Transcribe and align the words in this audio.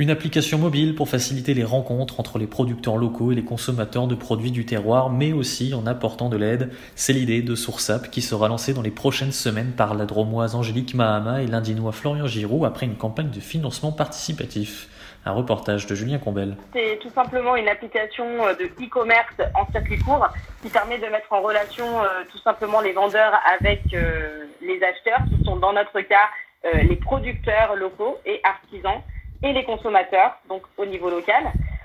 Une 0.00 0.10
application 0.10 0.58
mobile 0.58 0.94
pour 0.94 1.08
faciliter 1.08 1.54
les 1.54 1.64
rencontres 1.64 2.20
entre 2.20 2.38
les 2.38 2.46
producteurs 2.46 2.96
locaux 2.96 3.32
et 3.32 3.34
les 3.34 3.42
consommateurs 3.42 4.06
de 4.06 4.14
produits 4.14 4.52
du 4.52 4.64
terroir, 4.64 5.10
mais 5.10 5.32
aussi 5.32 5.74
en 5.74 5.88
apportant 5.88 6.28
de 6.28 6.36
l'aide. 6.36 6.70
C'est 6.94 7.12
l'idée 7.12 7.42
de 7.42 7.56
SourceApp 7.56 8.08
qui 8.08 8.22
sera 8.22 8.46
lancée 8.46 8.74
dans 8.74 8.82
les 8.82 8.92
prochaines 8.92 9.32
semaines 9.32 9.72
par 9.76 9.96
la 9.96 10.04
dromoise 10.04 10.54
Angélique 10.54 10.94
Mahama 10.94 11.42
et 11.42 11.48
l'indinois 11.48 11.90
Florian 11.90 12.28
Giroux 12.28 12.64
après 12.64 12.86
une 12.86 12.94
campagne 12.94 13.30
de 13.30 13.40
financement 13.40 13.90
participatif. 13.90 14.86
Un 15.26 15.32
reportage 15.32 15.86
de 15.88 15.96
Julien 15.96 16.18
Combel. 16.18 16.56
C'est 16.72 17.00
tout 17.02 17.10
simplement 17.12 17.56
une 17.56 17.68
application 17.68 18.46
euh, 18.46 18.54
de 18.54 18.66
e-commerce 18.80 19.34
en 19.56 19.68
circuit 19.72 19.98
court 19.98 20.28
qui 20.62 20.68
permet 20.68 20.98
de 20.98 21.06
mettre 21.06 21.32
en 21.32 21.42
relation 21.42 21.84
euh, 22.04 22.22
tout 22.30 22.38
simplement 22.38 22.80
les 22.80 22.92
vendeurs 22.92 23.32
avec 23.60 23.82
euh, 23.92 24.44
les 24.62 24.80
acheteurs 24.80 25.26
qui 25.28 25.44
sont 25.44 25.56
dans 25.56 25.72
notre 25.72 26.00
cas 26.02 26.28
les 26.74 26.96
producteurs 26.96 27.76
locaux 27.76 28.18
et 28.26 28.40
artisans 28.42 29.00
et 29.42 29.52
les 29.52 29.64
consommateurs, 29.64 30.38
donc 30.48 30.62
au 30.76 30.86
niveau 30.86 31.10
local. 31.10 31.44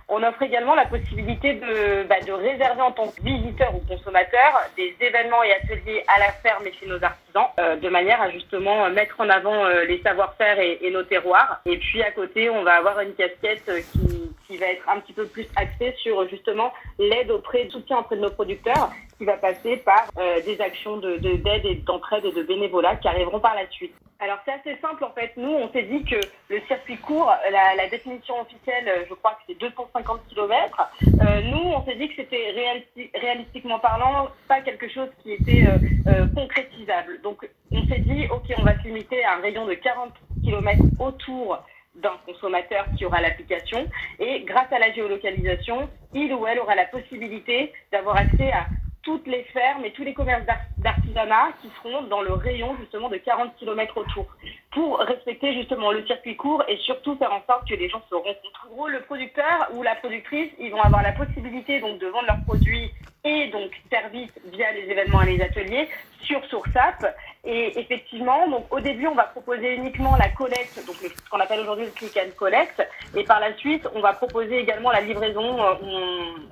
On 0.10 0.22
offre 0.22 0.44
également 0.44 0.76
la 0.76 0.86
possibilité 0.86 1.54
de, 1.54 2.04
bah, 2.04 2.20
de 2.20 2.32
réserver 2.32 2.82
en 2.82 2.92
tant 2.92 3.08
que 3.08 3.22
visiteur 3.24 3.74
ou 3.74 3.80
consommateur 3.88 4.62
des 4.76 4.96
événements 5.00 5.42
et 5.44 5.54
ateliers 5.54 6.04
à 6.14 6.20
la 6.20 6.32
ferme 6.34 6.68
et 6.68 6.74
chez 6.74 6.86
nos 6.86 7.02
artisans, 7.04 7.48
euh, 7.60 7.78
de 7.78 7.90
manière 7.90 8.22
à 8.22 8.30
justement 8.30 8.90
mettre 8.90 9.20
en 9.20 9.30
avant 9.30 9.66
euh, 9.66 9.86
les 9.86 10.02
savoir-faire 10.02 10.60
et, 10.60 10.80
et, 10.82 10.92
nos 10.92 11.04
terroirs. 11.04 11.62
Et 11.66 11.78
puis 11.78 12.04
à 12.04 12.12
côté, 12.12 12.50
on 12.50 12.64
va 12.64 12.74
avoir 12.74 13.00
une 13.00 13.14
casquette 13.14 13.72
qui, 13.92 14.34
qui 14.46 14.58
va 14.58 14.68
être 14.68 14.88
un 14.90 15.00
petit 15.00 15.14
peu 15.14 15.26
plus 15.26 15.48
axée 15.56 15.96
sur 15.98 16.28
justement 16.30 16.72
l'aide 17.00 17.32
auprès, 17.32 17.68
soutien 17.70 18.00
auprès 18.00 18.18
de 18.18 18.22
nos 18.22 18.30
producteurs, 18.30 18.92
qui 19.18 19.26
va 19.26 19.38
passer 19.38 19.78
par 19.78 20.06
euh, 20.20 20.42
des 20.42 20.60
actions 20.62 20.98
de, 20.98 21.18
d'aide 21.18 21.66
et 21.66 21.76
d'entraide 21.76 22.26
et 22.26 22.32
de 22.32 22.44
bénévolat 22.44 22.98
qui 22.98 23.08
arriveront 23.08 23.40
par 23.40 23.56
la 23.56 23.68
suite. 23.70 23.94
Alors 24.24 24.38
c'est 24.46 24.54
assez 24.54 24.80
simple 24.80 25.04
en 25.04 25.12
fait. 25.12 25.34
Nous, 25.36 25.50
on 25.50 25.70
s'est 25.74 25.84
dit 25.84 26.02
que 26.06 26.16
le 26.48 26.62
circuit 26.62 26.96
court, 26.96 27.30
la, 27.52 27.90
définition 27.90 28.40
officielle, 28.40 29.06
je 29.10 29.14
crois 29.16 29.32
que 29.32 29.42
c'est 29.48 29.60
250 29.60 30.22
km. 30.30 30.82
Euh, 31.04 31.42
nous, 31.42 31.74
on 31.74 31.84
s'est 31.84 31.96
dit 31.96 32.08
que 32.08 32.16
c'était 32.16 32.54
réalisti- 32.54 33.12
réalistiquement 33.20 33.80
parlant 33.80 34.30
pas 34.48 34.62
quelque 34.62 34.88
chose 34.88 35.10
qui 35.22 35.34
était 35.34 35.68
euh, 35.68 35.78
euh, 36.08 36.28
concrétisable. 36.34 37.20
Donc 37.22 37.46
on 37.74 37.86
s'est 37.88 38.00
dit, 38.00 38.26
ok, 38.32 38.46
on 38.58 38.64
va 38.64 38.78
se 38.82 38.88
limiter 38.88 39.26
à 39.26 39.36
un 39.36 39.42
rayon 39.42 39.66
de 39.66 39.74
40 39.74 40.14
km 40.42 40.82
autour 41.00 41.62
d'un 41.96 42.18
consommateur 42.26 42.86
qui 42.98 43.06
aura 43.06 43.20
l'application 43.20 43.86
et 44.20 44.40
grâce 44.46 44.72
à 44.72 44.80
la 44.80 44.94
géolocalisation, 44.94 45.90
il 46.14 46.34
ou 46.34 46.48
elle 46.48 46.60
aura 46.60 46.76
la 46.76 46.86
possibilité 46.86 47.74
d'avoir 47.92 48.16
accès 48.16 48.54
à 48.54 48.68
toutes 49.04 49.28
les 49.28 49.44
fermes 49.46 49.86
et 49.86 49.92
tous 49.92 50.04
les 50.04 50.14
commerces 50.14 50.46
d'artisanat 50.80 51.52
qui 51.62 51.70
seront 51.78 52.04
dans 52.04 52.22
le 52.22 52.34
rayon 52.34 52.76
justement 52.78 53.10
de 53.10 53.18
40 53.18 53.56
km 53.58 53.98
autour 53.98 54.26
pour 54.74 55.00
respecter 55.00 55.54
justement 55.54 55.92
le 55.92 56.06
circuit 56.06 56.36
court 56.36 56.64
et 56.68 56.78
surtout 56.78 57.16
faire 57.18 57.32
en 57.32 57.44
sorte 57.46 57.68
que 57.68 57.76
les 57.76 57.90
gens 57.90 58.02
se 58.10 58.16
rencontrent. 58.16 58.68
En 58.70 58.74
gros, 58.74 58.88
le 58.88 59.02
producteur 59.02 59.70
ou 59.74 59.84
la 59.84 59.96
productrice, 59.96 60.52
ils 60.60 60.72
vont 60.72 60.82
avoir 60.82 61.04
la 61.04 61.12
possibilité 61.12 61.80
donc 61.80 62.00
de 62.00 62.08
vendre 62.08 62.26
leurs 62.28 62.44
produits 62.44 62.92
et 63.26 63.48
donc 63.48 63.72
services 63.90 64.32
via 64.52 64.72
les 64.74 64.90
événements 64.90 65.22
et 65.22 65.38
les 65.38 65.44
ateliers 65.44 65.88
sur 66.22 66.44
SourceApp. 66.46 67.16
Et 67.46 67.80
effectivement, 67.80 68.48
donc 68.48 68.74
au 68.74 68.80
début, 68.80 69.08
on 69.08 69.16
va 69.16 69.24
proposer 69.24 69.76
uniquement 69.76 70.16
la 70.16 70.30
collecte, 70.30 70.86
donc 70.86 70.96
ce 70.96 71.30
qu'on 71.30 71.40
appelle 71.40 71.60
aujourd'hui 71.60 71.86
le 71.86 71.92
click 71.92 72.18
and 72.18 72.32
collect. 72.38 72.86
Et 73.16 73.24
par 73.24 73.40
la 73.40 73.54
suite, 73.58 73.88
on 73.94 74.02
va 74.02 74.14
proposer 74.14 74.60
également 74.60 74.92
la 74.92 75.02
livraison 75.02 75.62
euh, 75.62 75.76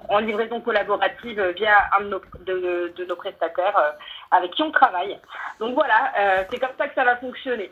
en 0.09 0.19
livraison 0.19 0.61
collaborative 0.61 1.41
via 1.55 1.89
un 1.97 2.03
de 2.03 2.09
nos, 2.09 2.21
de, 2.45 2.93
de 2.95 3.05
nos 3.05 3.15
prestataires 3.15 3.77
euh, 3.77 3.91
avec 4.31 4.51
qui 4.51 4.63
on 4.63 4.71
travaille. 4.71 5.17
Donc 5.59 5.73
voilà, 5.73 6.11
euh, 6.17 6.43
c'est 6.49 6.59
comme 6.59 6.75
ça 6.77 6.87
que 6.87 6.95
ça 6.95 7.03
va 7.03 7.15
fonctionner. 7.17 7.71